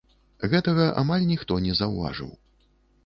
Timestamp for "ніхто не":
1.33-1.77